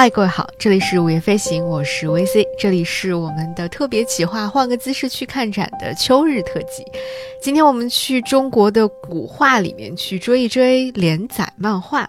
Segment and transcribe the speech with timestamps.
[0.00, 6.84] 嗨，各位好，这里是午夜飞行，我是 VC，这里是我们的特别企划，换个姿势去看展的秋日特辑。
[7.42, 12.08] 今天我们去中国的古画里面去追一追连载漫画。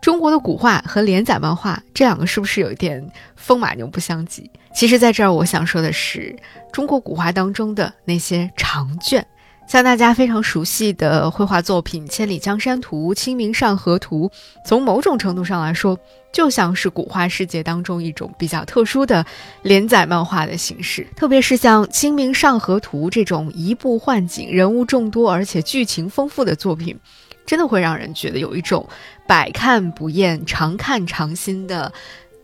[0.00, 3.06] 中国的古画和连载漫画这两个是不是有一点
[3.36, 4.50] 风马牛不相及？
[4.74, 6.34] 其实，在这儿我想说的是，
[6.72, 9.26] 中国古画当中的那些长卷。
[9.68, 14.26] 像大家非常熟悉的绘画作品《千里江山图》《清明上河图》，
[14.64, 15.98] 从某种程度上来说，
[16.32, 19.26] 就像是古画世界当中一种比较特殊的
[19.60, 21.06] 连载漫画的形式。
[21.14, 26.98] 特别是像《清明上河图》这种移步换景、人物众多而且剧情丰富的作品，
[27.44, 28.88] 真的会让人觉得有一种
[29.26, 31.92] 百看不厌、常看常新的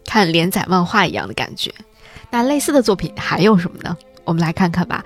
[0.04, 1.72] 看连载漫画一样的感觉。
[2.30, 3.96] 那类似的作品还有什么呢？
[4.24, 5.02] 我们来看看吧。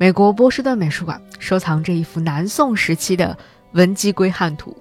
[0.00, 3.36] 美国波士顿美术馆收藏这一幅南宋时期的
[3.72, 4.76] 文姬归汉图。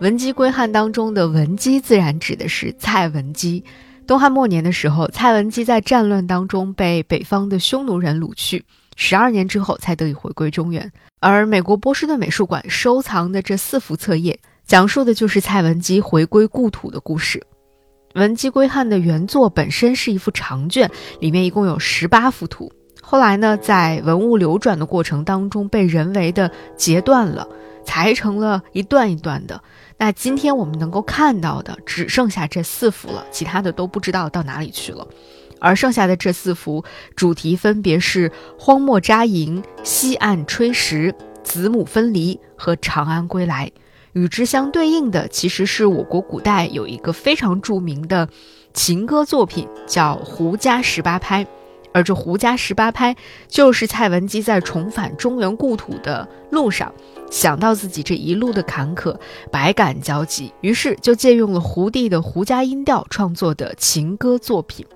[0.00, 3.64] 文姬归汉当中的文姬，自然指的是蔡文姬。
[4.06, 8.62] 东汉末年的时候，蔡文姬在战乱当中被北方的匈奴人掳去，
[8.96, 10.92] 十二年之后才得以回归中原。
[11.20, 17.42] 而美国波士顿美术馆收藏的这四幅册页，讲述的就是蔡文姬回归故土的故事。
[18.14, 22.70] 文姬归汉的原作本身是一幅长卷，里面一共有十八幅图。
[23.10, 27.44] 后来呢，在文物流转的过程当中，被人为的截断了，
[27.84, 29.60] 裁成了一段一段的。
[29.98, 35.04] 那今天我们能够看到的，只剩下这四幅了，其他的都不知道到哪里去了。
[35.58, 36.84] 而剩下的这四幅
[37.16, 43.72] 主题分别是荒漠扎营、西岸吹石、子母分离和长安归来。
[44.12, 48.28] 与之相对应的，其实是我国古代有一个非常著名的
[48.72, 51.44] 情歌作品，叫《胡笳十八拍》。
[51.92, 53.16] 而这胡家十八拍，
[53.48, 56.92] 就是蔡文姬在重返中原故土的路上，
[57.30, 59.16] 想到自己这一路的坎坷，
[59.50, 64.86] 百感交集，于是就借用了胡地的胡家音调创作的情歌作品。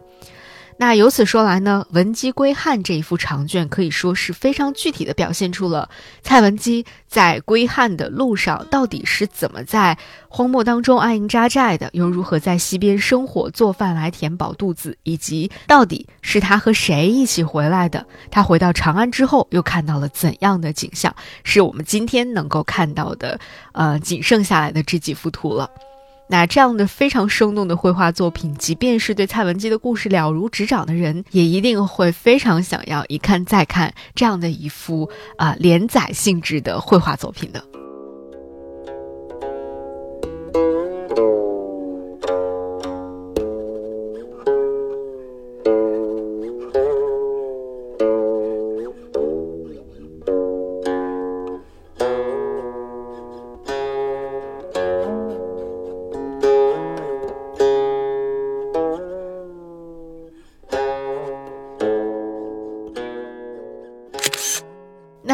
[0.77, 5.89] 那由此说来呢，《文姬归汉》这一幅长卷可以说是非常具体的表现出了
[6.21, 9.97] 蔡文姬在归汉的路上到底是怎么在
[10.29, 18.05] 荒漠当中安营扎寨的，又如何在西边生火做饭来填饱肚子，以及到底是他和谁一起回来的？
[18.31, 21.15] 他回到长安之后又看到了怎样的景象？
[21.45, 23.39] 是我们今天能够看到的，
[23.73, 25.71] 呃，仅剩下来的这几幅图了。
[26.27, 37.74] 那这样的非常生动的绘画作品，即便是对蔡文姬的故事了如指掌的人，也一定会非常想要一看再看这样的一幅啊连载性质的绘画作品的。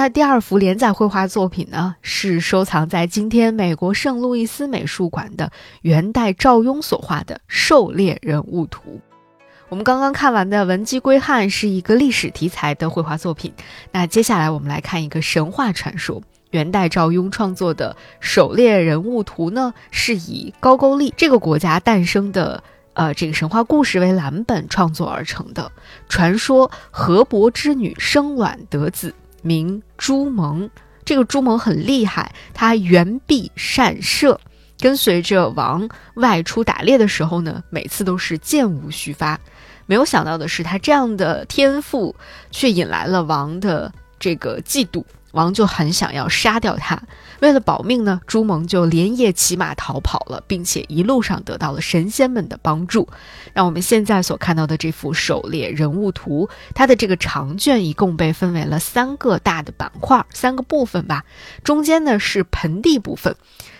[0.01, 5.53] 那第二幅连载绘画作品呢，是收藏在今天美国圣路易斯美术馆的
[5.83, 8.81] 元代赵雍所画的《狩猎人物图》。
[9.69, 13.53] 我们刚刚看完的《文姬归汉》是一个历史题材的绘画作品，
[13.93, 16.23] 那接下来我们来看一个神话传说。
[16.53, 25.71] 元代赵雍创作的《狩猎人物图》呢，是以高句丽这个国家诞生的呃这个神话故事为蓝本创作而成的。
[26.09, 29.15] 传说河伯之女生卵得子。
[29.43, 30.69] 名朱蒙，
[31.05, 34.39] 这个朱蒙很厉害，他圆臂善射，
[34.79, 39.39] 跟随着王外出打猎的时候呢，每次都是箭无虚发。
[39.87, 42.15] 没有想到的是，他这样的天赋
[42.51, 45.03] 却引来了王的这个嫉妒。
[45.33, 47.01] 王就很想要杀掉他，
[47.41, 53.09] 为了保命呢，朱蒙就连夜骑马逃跑了，并且一路上得到了神仙们的帮助。
[53.55, 61.25] 那我们现在所看到的这幅狩猎人物图，它的这个长卷一共被分为了三个大的板块，三个部分吧。
[61.63, 63.37] 中间呢是盆地部分，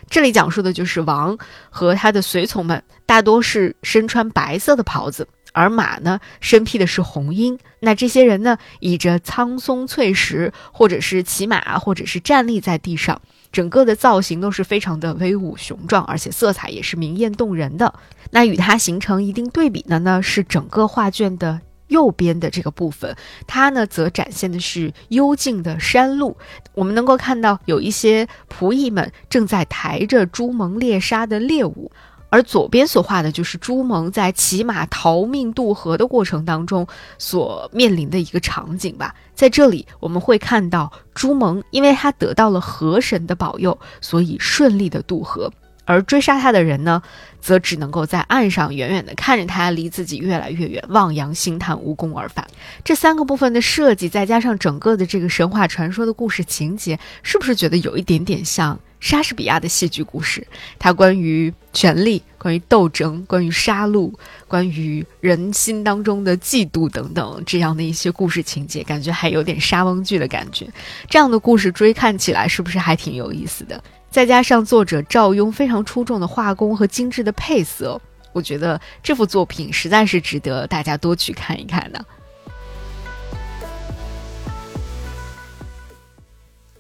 [0.09, 1.37] 这里讲述的就是王
[1.69, 5.27] 和他的随从们，大多是身穿白色的袍子。
[5.53, 7.59] 而马呢，身披的是红缨。
[7.81, 13.21] 那这些人呢，倚着苍松翠石，或者是骑马，或者是站立在地上，
[13.51, 17.95] 整个的造型都是非常的威武雄壮，而且色彩也是明艳动人的。
[18.31, 23.17] 那与它形成一定对比的呢，是整个画卷的右边的这个部分，
[23.47, 26.37] 它呢则展现的是幽静的山路。
[26.75, 31.91] 我们能够看到有一些仆役们正在抬着朱蒙猎杀的猎物。
[32.31, 36.87] 而左边所画的就是朱蒙在骑马逃命渡河的过程当中
[37.19, 39.15] 所面临的一个场景吧。
[39.35, 45.53] 在这里，我们会看到朱蒙，因为他得到了河神的保佑，所以顺利的渡河。
[45.91, 47.03] 而追杀他的人呢，
[47.41, 52.47] 则只能够在岸上远远地看着他离自己越来越远，望洋兴叹，无功而返。
[52.85, 60.47] 这三个部分的设计，再加上整个的这个神话传说的故事情节，是不是觉得有一点点像莎士比亚的戏剧故事？
[60.79, 64.13] 它关于权力、关于斗争、关于杀戮、
[64.47, 70.69] 关于人心当中的嫉妒等等这样的一些故事情节，感觉还有点莎翁剧的感觉。
[71.09, 73.83] 这样的故事追看起来是不是还挺有意思的？
[74.11, 78.01] 再加上作者赵雍非常出众的画工和精致的配色，
[78.33, 82.05] 我觉得这幅作品实在是值得大家多去看一看的。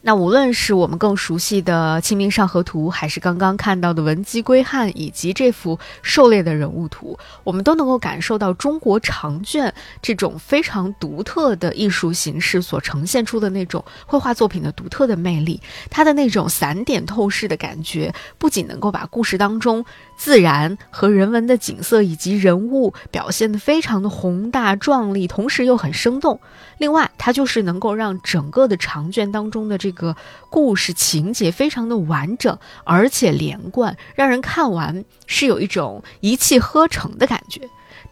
[0.02, 15.61] 那无论是我们更熟悉的《清明上河图》，还是刚刚看到的《文姬归汉》，以及这幅狩猎的人物图，我们都能够感受到中国长卷这种非常独特的艺术形式所呈现出的那种绘画作品的独特的魅力。
[15.91, 19.85] 它的那种散点透视的感觉，不仅能够把故事当中
[20.17, 26.41] 自然和人文的景色以及人物表现得非常的宏大壮丽，同时又很生动。
[26.79, 30.14] 另外，它就是能够让整个的长卷当中的这这个
[30.48, 37.60] 故事情节非常的完整，而且连贯，让人看完是有一种一气呵成的感觉。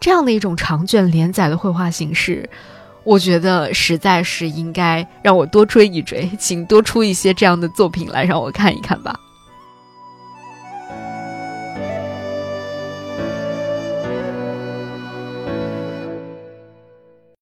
[0.01, 2.49] 这样的一种长卷连载的绘画形式，
[3.05, 9.17] 我觉得实在是应该让我多追一追，请多出一些这样的作品来让我看一看吧。